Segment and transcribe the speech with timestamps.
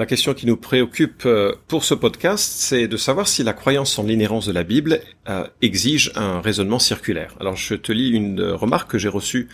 [0.00, 3.98] La question qui nous préoccupe euh, pour ce podcast, c'est de savoir si la croyance
[3.98, 7.34] en l'inhérence de la Bible euh, exige un raisonnement circulaire.
[7.38, 9.50] Alors je te lis une remarque que j'ai reçue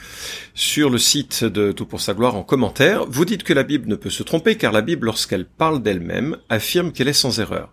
[0.54, 3.06] sur le site de Tout pour sa gloire en commentaire.
[3.08, 6.36] Vous dites que la Bible ne peut se tromper car la Bible, lorsqu'elle parle d'elle-même,
[6.48, 7.72] affirme qu'elle est sans erreur.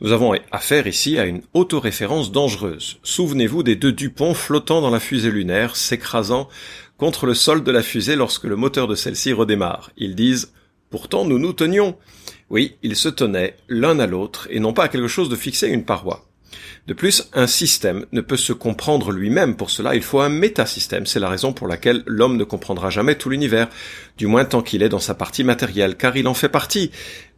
[0.00, 2.98] Nous avons affaire ici à une autoréférence dangereuse.
[3.04, 6.48] Souvenez-vous des deux Dupont flottant dans la fusée lunaire, s'écrasant
[6.96, 9.92] contre le sol de la fusée lorsque le moteur de celle-ci redémarre.
[9.96, 10.52] Ils disent
[10.90, 11.96] Pourtant, nous nous tenions.
[12.50, 15.68] Oui, ils se tenaient l'un à l'autre et non pas à quelque chose de fixé
[15.68, 16.24] une paroi.
[16.86, 19.56] De plus, un système ne peut se comprendre lui-même.
[19.56, 21.04] Pour cela, il faut un métasystème.
[21.04, 23.68] C'est la raison pour laquelle l'homme ne comprendra jamais tout l'univers,
[24.16, 26.90] du moins tant qu'il est dans sa partie matérielle, car il en fait partie.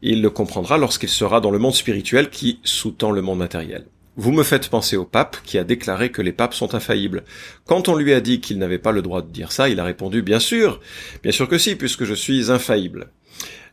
[0.03, 3.87] Il le comprendra lorsqu'il sera dans le monde spirituel qui sous-tend le monde matériel.
[4.17, 7.25] Vous me faites penser au pape qui a déclaré que les papes sont infaillibles.
[7.65, 9.85] Quand on lui a dit qu'il n'avait pas le droit de dire ça, il a
[9.85, 10.81] répondu bien sûr,
[11.23, 13.11] bien sûr que si, puisque je suis infaillible.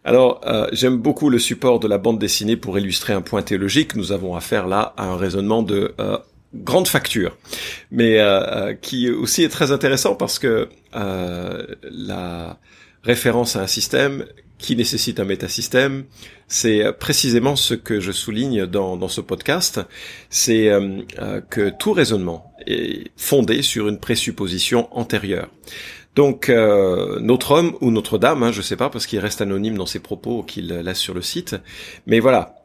[0.08, 3.94] Alors, euh, j'aime beaucoup le support de la bande dessinée pour illustrer un point théologique.
[3.94, 6.18] Nous avons affaire là à un raisonnement de euh,
[6.56, 7.36] grande facture,
[7.92, 12.58] mais euh, qui aussi est très intéressant parce que la
[13.04, 14.26] référence à un système
[14.58, 16.06] qui nécessite un métasystème,
[16.48, 19.82] c'est précisément ce que je souligne dans, dans ce podcast,
[20.30, 20.72] c'est
[21.50, 25.50] que tout raisonnement est fondé sur une présupposition antérieure.
[26.18, 29.78] Donc euh, notre homme ou notre dame, hein, je sais pas parce qu'il reste anonyme
[29.78, 31.56] dans ses propos qu'il laisse sur le site,
[32.08, 32.56] mais voilà.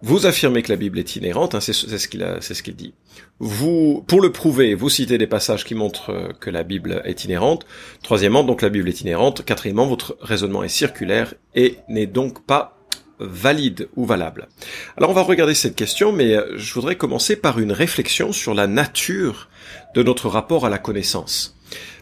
[0.00, 2.94] Vous affirmez que la Bible est inhérente, hein, c'est ce qu'il ce qu'il dit.
[3.38, 7.26] Vous, pour le prouver, vous citez des passages qui montrent euh, que la Bible est
[7.26, 7.66] inhérente.
[8.02, 9.44] Troisièmement, donc la Bible est inhérente.
[9.44, 12.78] Quatrièmement, votre raisonnement est circulaire et n'est donc pas
[13.18, 14.48] valide ou valable.
[14.96, 18.54] Alors on va regarder cette question, mais euh, je voudrais commencer par une réflexion sur
[18.54, 19.50] la nature
[19.94, 21.59] de notre rapport à la connaissance.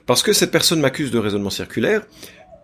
[0.09, 2.01] Parce que cette personne m'accuse de raisonnement circulaire,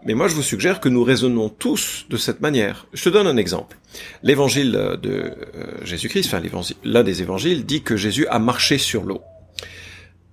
[0.07, 2.87] mais moi je vous suggère que nous raisonnons tous de cette manière.
[2.95, 3.77] Je te donne un exemple.
[4.23, 6.41] L'évangile de euh, Jésus-Christ, enfin
[6.85, 9.21] l'un des évangiles, dit que Jésus a marché sur l'eau.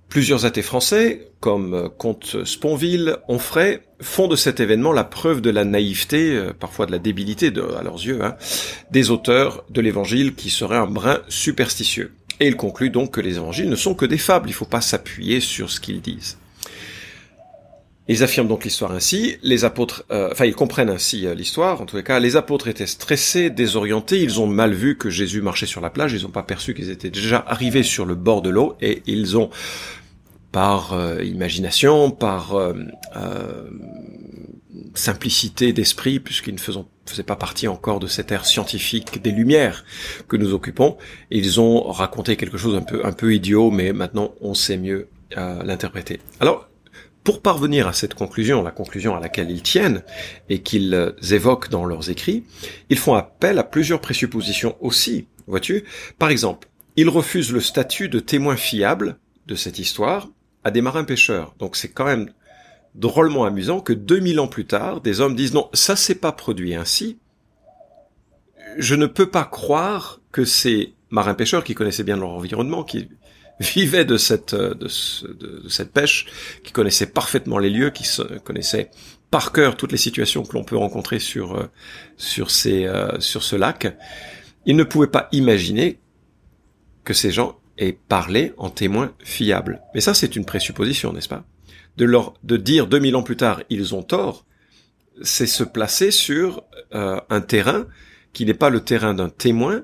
[0.08, 5.50] Plusieurs athées français, comme euh, Comte Sponville, Onfray, font de cet événement la preuve de
[5.50, 7.48] la naïveté, euh, parfois de la débilité
[7.78, 8.36] à leurs yeux, hein,
[8.90, 12.14] des auteurs de l'évangile qui seraient un brin superstitieux.
[12.40, 14.64] Et ils concluent donc que les évangiles ne sont que des fables, il ne faut
[14.64, 16.38] pas s'appuyer sur ce qu'ils disent.
[18.08, 21.86] Ils affirment donc l'histoire ainsi, les apôtres, euh, enfin ils comprennent ainsi euh, l'histoire, en
[21.86, 25.66] tous les cas, les apôtres étaient stressés, désorientés, ils ont mal vu que Jésus marchait
[25.66, 28.50] sur la plage, ils n'ont pas perçu qu'ils étaient déjà arrivés sur le bord de
[28.50, 29.50] l'eau, et ils ont,
[30.50, 32.56] par euh, imagination, par
[34.94, 39.84] simplicité d'esprit, puisqu'ils ne faisaient pas partie encore de cette ère scientifique des Lumières
[40.28, 40.96] que nous occupons,
[41.30, 45.08] ils ont raconté quelque chose un peu, un peu idiot, mais maintenant on sait mieux
[45.34, 46.20] l'interpréter.
[46.40, 46.68] Alors,
[47.24, 50.02] pour parvenir à cette conclusion, la conclusion à laquelle ils tiennent
[50.48, 52.44] et qu'ils évoquent dans leurs écrits,
[52.90, 55.84] ils font appel à plusieurs présuppositions aussi, vois-tu
[56.18, 60.28] Par exemple, ils refusent le statut de témoin fiable de cette histoire
[60.64, 61.54] à des marins pêcheurs.
[61.58, 62.30] Donc c'est quand même
[62.94, 66.74] drôlement amusant que 2000 ans plus tard, des hommes disent non, ça s'est pas produit
[66.74, 67.18] ainsi.
[68.78, 73.08] Je ne peux pas croire que ces marins pêcheurs qui connaissaient bien leur environnement, qui
[73.62, 76.26] vivaient de cette, euh, de, cette pêche,
[76.64, 78.06] qui connaissaient parfaitement les lieux, qui
[78.44, 78.90] connaissaient
[79.30, 81.70] par cœur toutes les situations que l'on peut rencontrer sur, euh,
[82.16, 83.96] sur, ces, euh, sur ce lac,
[84.66, 85.98] ils ne pouvaient pas imaginer
[87.04, 89.80] que ces gens aient parlé en témoins fiables.
[89.94, 91.44] Mais ça, c'est une présupposition, n'est-ce pas?
[91.96, 94.44] De, leur, de dire 2000 ans plus tard, ils ont tort,
[95.22, 96.62] c'est se placer sur
[96.92, 97.86] un terrain
[98.32, 99.82] qui n'est pas le terrain d'un témoin,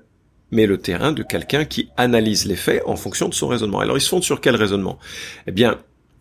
[0.50, 3.81] mais le terrain de quelqu'un qui analyse les faits en fonction de son raisonnement.
[3.81, 4.98] Alors ils se fondent sur quel raisonnement?
[5.47, 5.78] Eh bien,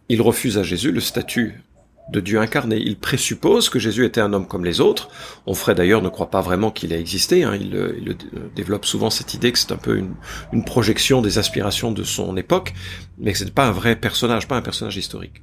[0.09, 1.63] ils refusent à Jésus le statut
[2.09, 2.77] de Dieu incarné.
[2.77, 5.09] Ils présupposent que Jésus était un homme comme les autres.
[5.45, 7.43] Onfray d'ailleurs ne croit pas vraiment qu'il ait existé.
[7.43, 7.55] Hein.
[7.55, 8.15] Il, il,
[8.55, 10.15] développe souvent cette idée que c'est un peu une,
[10.53, 12.73] une, projection des aspirations de son époque,
[13.17, 15.41] mais que ce n'est pas un vrai personnage, pas un personnage historique.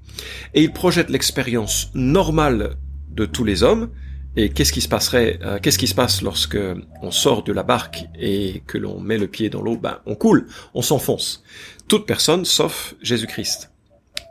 [0.54, 2.76] Et il projette l'expérience normale
[3.10, 3.90] de tous les hommes,
[4.36, 6.58] et qu'est-ce qui se passerait euh, Qu'est-ce qui se passe lorsque
[7.02, 9.76] on sort de la barque et que l'on met le pied dans l'eau?
[9.76, 11.44] Ben, on coule, on s'enfonce.
[11.88, 13.70] Toute personne sauf Jésus-Christ.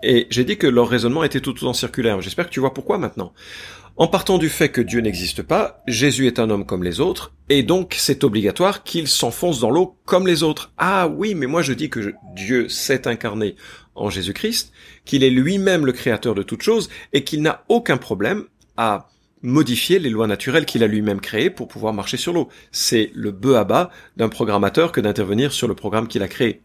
[0.03, 2.19] Et j'ai dit que leur raisonnement était tout en circulaire.
[2.19, 3.33] J'espère que tu vois pourquoi maintenant.
[3.95, 7.31] En partant du fait que Dieu n'existe pas, Jésus est un homme comme les autres,
[7.49, 10.73] et donc c'est obligatoire qu'il s'enfonce dans l'eau comme les autres.
[10.79, 13.55] Ah oui, mais moi je dis que Dieu s'est incarné
[13.93, 14.73] en Jésus-Christ,
[15.05, 18.45] qu'il est lui-même le créateur de toutes choses, et qu'il n'a aucun problème
[18.77, 19.09] à
[19.43, 22.49] modifier les lois naturelles qu'il a lui-même créées pour pouvoir marcher sur l'eau.
[22.71, 26.61] C'est le bœuf à bas d'un programmateur que d'intervenir sur le programme qu'il a créé.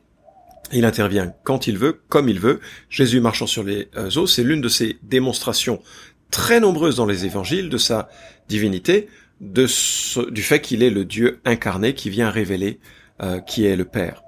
[0.73, 2.61] Il intervient quand il veut, comme il veut.
[2.89, 5.83] Jésus marchant sur les euh, eaux, c'est l'une de ces démonstrations
[6.31, 8.09] très nombreuses dans les évangiles de sa
[8.49, 9.09] divinité,
[9.41, 12.81] du fait qu'il est le Dieu incarné qui vient révéler
[13.23, 14.23] euh, qui est le Père.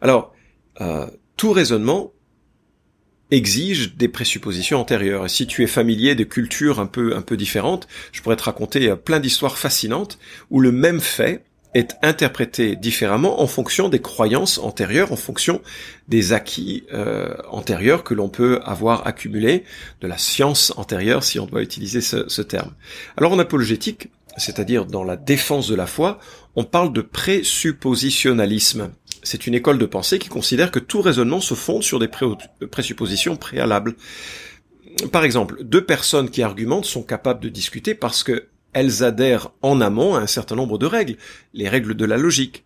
[0.00, 0.34] Alors,
[0.80, 1.06] euh,
[1.36, 2.12] tout raisonnement
[3.30, 5.26] exige des présuppositions antérieures.
[5.26, 8.44] Et si tu es familier de cultures un peu un peu différentes, je pourrais te
[8.44, 10.18] raconter euh, plein d'histoires fascinantes
[10.50, 11.44] où le même fait
[11.74, 15.60] est interprété différemment en fonction des croyances antérieures, en fonction
[16.06, 19.64] des acquis euh, antérieurs que l'on peut avoir accumulés,
[20.00, 22.72] de la science antérieure, si on doit utiliser ce, ce terme.
[23.16, 26.18] Alors en apologétique, c'est-à-dire dans la défense de la foi,
[26.56, 28.90] on parle de présuppositionnalisme.
[29.24, 32.08] C'est une école de pensée qui considère que tout raisonnement se fonde sur des
[32.70, 33.96] présuppositions préalables.
[35.10, 39.80] Par exemple, deux personnes qui argumentent sont capables de discuter parce que elles adhèrent en
[39.80, 41.16] amont à un certain nombre de règles,
[41.54, 42.64] les règles de la logique.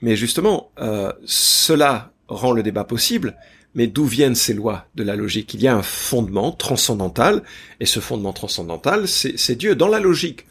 [0.00, 3.36] Mais justement, euh, cela rend le débat possible,
[3.74, 5.54] mais d'où viennent ces lois de la logique?
[5.54, 7.42] Il y a un fondement transcendantal,
[7.80, 9.74] et ce fondement transcendantal, c'est Dieu.
[9.74, 10.46] Dans la logique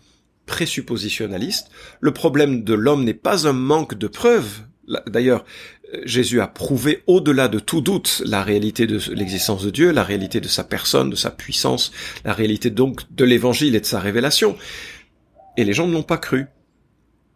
[0.47, 4.61] présuppositionnaliste, le problème de l'homme n'est pas un manque de preuves,
[5.07, 5.45] D'ailleurs,
[6.05, 10.39] Jésus a prouvé au-delà de tout doute la réalité de l'existence de Dieu, la réalité
[10.39, 11.91] de sa personne, de sa puissance,
[12.25, 14.57] la réalité donc de l'évangile et de sa révélation.
[15.57, 16.47] Et les gens ne l'ont pas cru.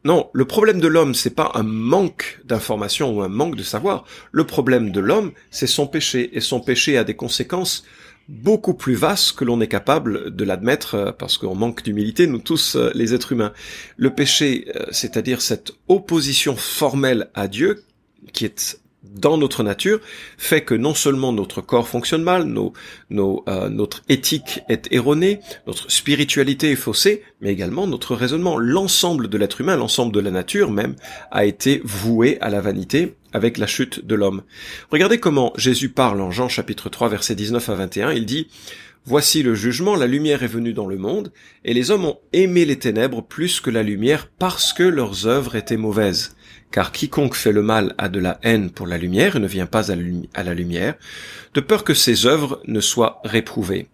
[0.06, 4.06] Non, le problème de l'homme, c'est pas un manque d'information ou un manque de savoir.
[4.32, 6.30] Le problème de l'homme, c'est son péché.
[6.38, 7.84] Et son péché a des conséquences
[8.28, 12.40] beaucoup plus vastes que l'on est capable de l'admettre euh, parce qu'on manque d'humilité, nous
[12.40, 13.54] tous euh, les êtres humains.
[13.98, 17.84] Le péché, euh, c'est-à-dire cette opposition formelle à Dieu,
[18.34, 20.00] qui est dans notre nature
[20.38, 22.44] fait que non seulement notre corps fonctionne mal,
[23.10, 28.58] notre éthique est erronée, notre spiritualité est faussée, mais également notre raisonnement.
[28.58, 30.96] L'ensemble de l'être humain, l'ensemble de la nature même,
[31.32, 34.44] a été voué à la vanité avec la chute de l'homme.
[34.90, 38.12] Regardez comment Jésus parle en Jean chapitre 3 versets 19 à 21.
[38.14, 38.48] Il dit
[39.08, 41.32] Voici le jugement, la lumière est venue dans le monde,
[41.64, 45.56] et les hommes ont aimé les ténèbres plus que la lumière parce que leurs œuvres
[45.56, 46.36] étaient mauvaises
[46.72, 49.66] car quiconque fait le mal a de la haine pour la lumière et ne vient
[49.66, 50.96] pas à la lumière,
[51.54, 53.88] de peur que ses œuvres ne soient réprouvées.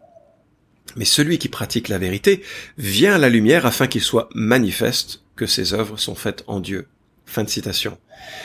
[0.96, 2.42] Mais celui qui pratique la vérité
[2.80, 6.88] vient à la lumière afin qu'il soit manifeste que ses œuvres sont faites en Dieu.
[7.32, 7.98] Fin de citation.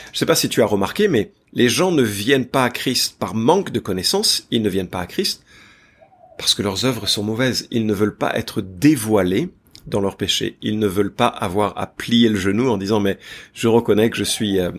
[0.05, 2.69] Je ne sais pas si tu as remarqué, mais les gens ne viennent pas à
[2.69, 5.43] Christ par manque de connaissances, ils ne viennent pas à Christ
[6.37, 7.67] parce que leurs œuvres sont mauvaises.
[7.69, 9.49] Ils ne veulent pas être dévoilés
[9.87, 10.57] dans leur péché.
[10.61, 13.17] Ils ne veulent pas avoir à plier le genou en disant mais
[13.53, 14.71] je reconnais que je suis euh,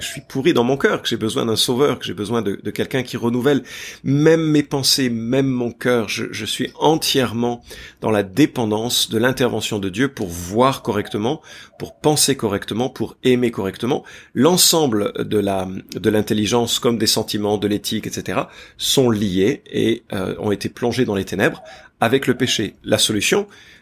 [0.00, 2.56] je suis pourri dans mon cœur, que j'ai besoin d'un sauveur, que j'ai besoin de,
[2.70, 3.62] quelqu'un qui renouvelle
[4.04, 6.08] même mes pensées, même mon cœur.
[6.08, 7.62] Je, je suis entièrement
[8.00, 11.40] dans la dépendance de l'intervention de Dieu pour voir correctement,
[11.78, 14.04] pour penser correctement, pour aimer correctement.
[14.34, 18.42] L'ensemble de la de l'intelligence comme des sentiments, de l'éthique, etc.
[18.76, 21.62] sont liés et euh, ont été plongés dans les ténèbres
[22.00, 22.74] avec le péché.
[22.84, 23.75] La solution, euh,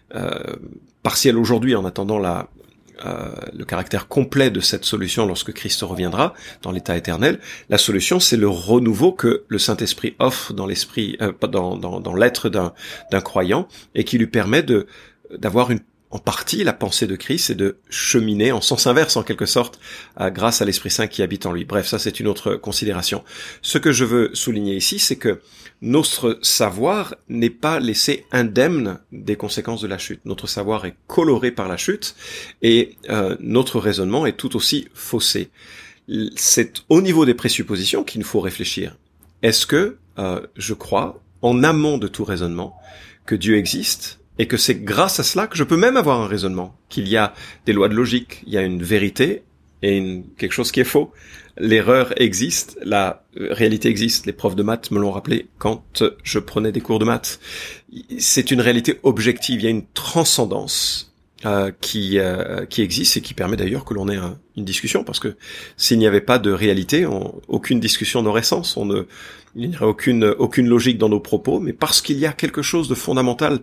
[1.02, 2.48] partielle aujourd'hui en attendant la,
[3.04, 6.32] euh, le caractère complet de cette solution lorsque Christ reviendra
[6.62, 7.40] dans l'état éternel.
[7.68, 12.14] La solution, c'est le renouveau que le Saint-Esprit offre dans l'esprit, euh, dans, dans, dans
[12.14, 12.72] l'être d'un,
[13.10, 13.66] d'un croyant
[13.96, 14.86] et qui lui permet de
[15.36, 15.80] d'avoir une
[16.14, 19.80] en partie la pensée de Christ et de cheminer en sens inverse en quelque sorte
[20.16, 21.64] grâce à l'Esprit Saint qui habite en lui.
[21.64, 23.24] Bref, ça c'est une autre considération.
[23.62, 25.40] Ce que je veux souligner ici, c'est que
[25.82, 30.20] notre savoir n'est pas laissé indemne des conséquences de la chute.
[30.24, 32.14] Notre savoir est coloré par la chute
[32.62, 35.50] et euh, notre raisonnement est tout aussi faussé.
[36.36, 38.96] C'est au niveau des présuppositions qu'il nous faut réfléchir.
[39.42, 42.76] Est-ce que euh, je crois, en amont de tout raisonnement,
[43.26, 46.26] que Dieu existe et que c'est grâce à cela que je peux même avoir un
[46.26, 47.34] raisonnement, qu'il y a
[47.66, 49.42] des lois de logique, il y a une vérité
[49.82, 51.12] et une, quelque chose qui est faux.
[51.56, 54.26] L'erreur existe, la réalité existe.
[54.26, 55.84] Les profs de maths me l'ont rappelé quand
[56.24, 57.38] je prenais des cours de maths.
[58.18, 61.13] C'est une réalité objective, il y a une transcendance
[61.46, 64.18] euh, qui euh, qui existe et qui permet d'ailleurs que l'on ait
[64.56, 65.36] une discussion parce que
[65.76, 67.06] s'il n'y avait pas de réalité,
[67.48, 68.76] aucune discussion n'aurait sens.
[68.76, 69.02] On ne
[69.54, 72.62] il n'y aurait aucune aucune logique dans nos propos, mais parce qu'il y a quelque
[72.62, 73.60] chose de fondamental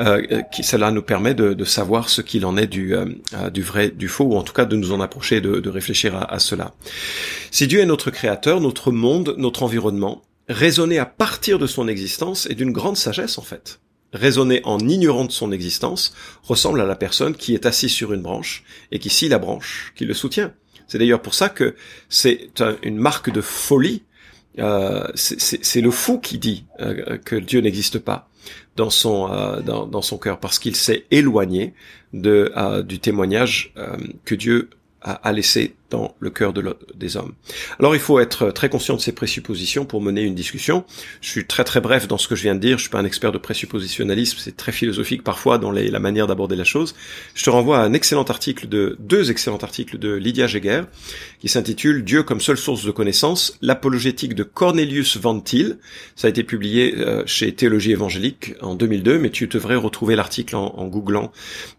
[0.00, 2.94] euh, qui cela nous permet de, de savoir ce qu'il en est du
[3.52, 6.14] du vrai du faux ou en tout cas de nous en approcher, de, de réfléchir
[6.14, 6.74] à, à cela.
[7.50, 12.46] Si Dieu est notre créateur, notre monde, notre environnement, raisonner à partir de son existence
[12.46, 13.80] est d'une grande sagesse en fait
[14.12, 18.22] raisonner en ignorant de son existence ressemble à la personne qui est assise sur une
[18.22, 20.52] branche et qui scie la branche, qui le soutient.
[20.86, 21.74] C'est d'ailleurs pour ça que
[22.08, 22.50] c'est
[22.82, 24.02] une marque de folie
[24.58, 28.28] euh, c'est le fou qui dit euh, que Dieu n'existe pas
[28.76, 31.72] dans son euh, dans, dans, son cœur parce qu'il s'est éloigné
[32.12, 32.52] de
[32.82, 33.72] du témoignage
[34.26, 34.68] que Dieu
[35.00, 37.34] a, laissé dans le cœur de des hommes.
[37.78, 40.84] Alors il faut être très conscient de ces présuppositions pour mener une discussion.
[41.20, 42.98] Je suis très très bref dans ce que je viens de dire, je suis pas
[42.98, 46.94] un expert de présuppositionnalisme, c'est très philosophique parfois dans la manière d'aborder la chose.
[47.34, 50.82] Je te renvoie à un excellent article de deux excellents articles de Lydia Jäger
[51.40, 55.78] qui s'intitule Dieu comme seule source de connaissance, l'apologétique de Cornelius Van Til.
[56.16, 60.56] Ça a été publié euh, chez Théologie évangélique en 2002, mais tu devrais retrouver l'article
[60.56, 61.32] en, googlant,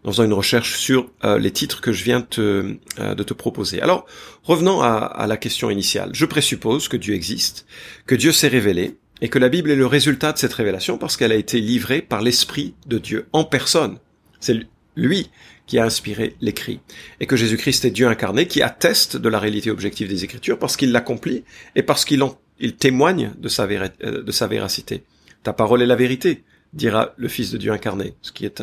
[0.04, 3.80] en faisant une recherche sur euh, les titres que je viens euh, de te proposer.
[3.80, 4.03] Alors
[4.42, 6.10] revenons à, la question initiale.
[6.12, 7.66] Je présuppose que Dieu existe,
[8.06, 11.16] que Dieu s'est révélé, et que la Bible est le résultat de cette révélation parce
[11.16, 13.98] qu'elle a été livrée par l'Esprit de Dieu en personne.
[14.40, 15.30] C'est lui
[15.66, 16.80] qui a inspiré l'écrit.
[17.20, 20.76] Et que Jésus-Christ est Dieu incarné qui atteste de la réalité objective des Écritures parce
[20.76, 21.44] qu'il l'accomplit
[21.74, 22.22] et parce qu'il
[22.60, 25.04] il témoigne de sa, euh, de sa véracité.
[25.42, 28.62] Ta parole est la vérité, dira le Fils de Dieu incarné, ce qui est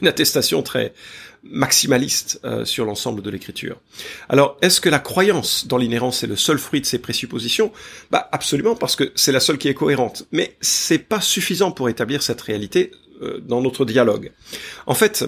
[0.00, 0.92] une attestation très
[1.42, 3.80] maximaliste euh, sur l'ensemble de l'écriture.
[4.28, 7.72] Alors, est-ce que la croyance dans l'inhérence est le seul fruit de ces présuppositions?
[8.10, 10.26] Bah absolument, parce que c'est la seule qui est cohérente.
[10.32, 12.92] Mais c'est pas suffisant pour établir cette réalité
[13.22, 14.32] euh, dans notre dialogue.
[14.86, 15.24] En fait,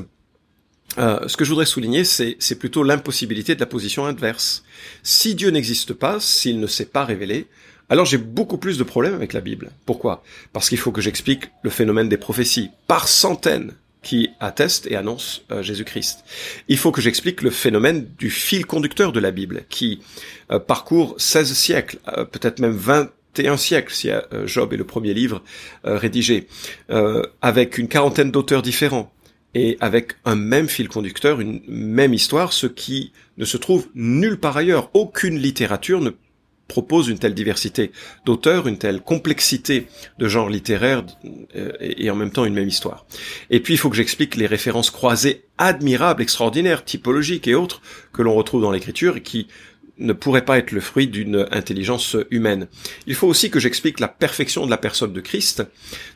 [0.99, 4.65] euh, ce que je voudrais souligner, c'est plutôt l'impossibilité de la position inverse.
[5.03, 7.47] Si Dieu n'existe pas, s'il ne s'est pas révélé,
[7.89, 9.71] alors j'ai beaucoup plus de problèmes avec la Bible.
[9.87, 10.23] Pourquoi?
[10.53, 15.45] Parce qu'il faut que j'explique le phénomène des prophéties par centaines qui atteste et annonce
[15.51, 16.25] euh, Jésus-Christ.
[16.69, 20.01] Il faut que j'explique le phénomène du fil conducteur de la Bible, qui
[20.51, 24.11] euh, parcourt 16 siècles, euh, peut-être même 21 siècles, si
[24.45, 25.43] Job est le premier livre
[25.85, 26.49] rédigé,
[27.41, 29.11] avec une quarantaine d'auteurs différents,
[29.55, 34.39] et avec un même fil conducteur, une même histoire, ce qui ne se trouve nulle
[34.39, 34.91] part ailleurs.
[34.95, 36.11] Aucune littérature ne
[36.73, 37.93] propose une telle diversité
[38.25, 39.89] d'auteurs, une telle complexité
[40.19, 41.05] de genres littéraires
[41.55, 43.05] euh, et en même temps une même histoire.
[43.51, 47.83] Et puis il faut que j'explique les références croisées admirables, extraordinaires, typologiques et autres
[48.15, 49.49] que l'on retrouve dans l'écriture et qui
[49.99, 52.69] ne pourraient pas être le fruit d'une intelligence humaine.
[53.07, 55.63] Il faut aussi que j'explique la perfection de la personne de Christ,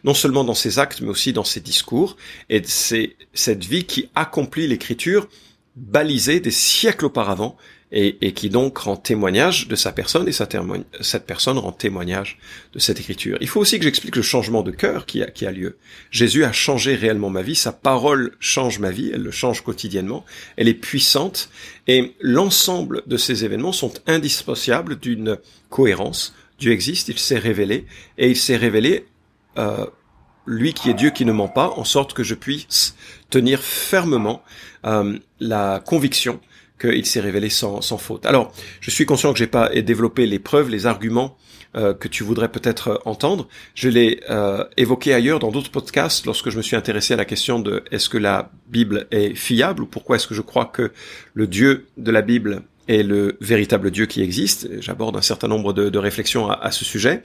[0.04, 2.16] non seulement dans ses actes, mais aussi dans ses discours,
[2.48, 5.28] et c'est cette vie qui accomplit l'écriture
[5.76, 7.58] balisée des siècles auparavant
[7.98, 12.38] et, qui donc rend témoignage de sa personne, et cette personne rend témoignage
[12.74, 13.38] de cette écriture.
[13.40, 15.78] Il faut aussi que j'explique le changement de cœur qui a, qui a lieu.
[16.10, 20.26] Jésus a changé réellement ma vie, sa parole change ma vie, elle le change quotidiennement,
[20.58, 21.48] elle est puissante,
[21.86, 25.38] et l'ensemble de ces événements sont indissociables d'une
[25.70, 26.34] cohérence.
[26.58, 27.86] Dieu existe, il s'est révélé,
[28.18, 29.06] et il s'est révélé
[29.56, 29.86] euh,
[30.44, 32.94] lui qui est Dieu qui ne ment pas, en sorte que je puisse
[33.30, 34.42] tenir fermement
[34.84, 36.40] euh, la conviction
[36.80, 38.26] qu'il s'est révélé sans, sans, faute.
[38.26, 41.36] Alors, je suis conscient que j'ai pas développé les preuves, les arguments
[41.76, 43.48] euh, que tu voudrais peut-être euh, entendre.
[43.74, 47.26] Je l'ai euh, évoqué ailleurs dans d'autres podcasts lorsque je me suis intéressé à la
[47.26, 50.92] question de est-ce que la Bible est fiable ou pourquoi est-ce que je crois que
[51.34, 54.68] le Dieu de la Bible est le véritable Dieu qui existe.
[54.80, 57.22] J'aborde un certain nombre de, réflexions à, ce sujet.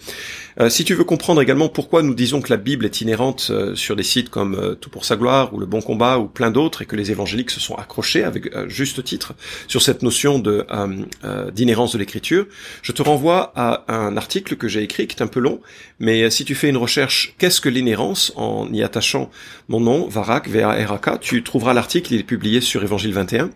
[0.59, 3.75] Euh, si tu veux comprendre également pourquoi nous disons que la Bible est inhérente euh,
[3.75, 6.51] sur des sites comme euh, Tout pour sa gloire ou Le Bon Combat ou plein
[6.51, 9.33] d'autres et que les évangéliques se sont accrochés avec juste titre
[9.67, 12.45] sur cette notion d'inhérence de l'écriture,
[12.81, 15.61] je te renvoie à un article que j'ai écrit qui est un peu long,
[15.99, 19.29] mais si tu fais une recherche qu'est-ce que l'inhérence en y attachant?
[19.67, 23.49] Mon nom, Varak, V-A-R-A-K, tu trouveras l'article, il est publié sur Évangile 21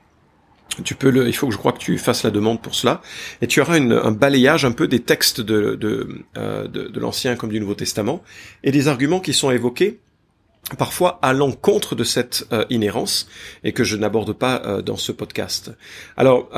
[0.83, 3.01] tu peux le, il faut que je crois que tu fasses la demande pour cela,
[3.41, 5.77] et tu auras un balayage un peu des textes de,
[6.37, 8.23] euh, de, de l'Ancien comme du Nouveau Testament,
[8.63, 9.99] et des arguments qui sont évoqués
[10.79, 13.27] parfois à l'encontre de cette euh, inhérence
[13.63, 15.71] et que je n'aborde pas euh, dans ce podcast.
[16.17, 16.49] Alors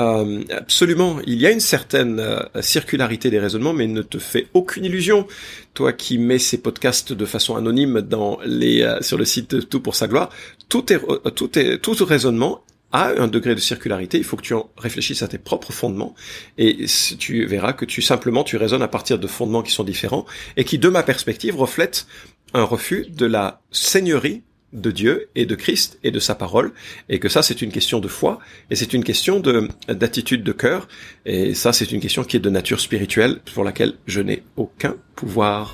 [0.50, 2.24] absolument, il y a une certaine
[2.62, 5.28] circularité des raisonnements, mais ne te fais aucune illusion,
[5.74, 9.96] toi qui mets ces podcasts de façon anonyme dans les sur le site Tout pour
[9.96, 10.30] sa gloire,
[10.70, 11.00] tout est
[11.36, 15.22] tout est tout raisonnement a un degré de circularité, il faut que tu en réfléchisses
[15.22, 16.16] à tes propres fondements
[16.58, 16.86] et
[17.20, 20.26] tu verras que tu simplement tu raisonnes à partir de fondements qui sont différents
[20.56, 22.08] et qui de ma perspective reflètent
[22.54, 26.74] un refus de la seigneurie de Dieu et de Christ et de sa parole
[27.10, 28.40] et que ça c'est une question de foi
[28.70, 30.88] et c'est une question de d'attitude de cœur
[31.26, 34.96] et ça c'est une question qui est de nature spirituelle pour laquelle je n'ai aucun
[35.16, 35.74] pouvoir.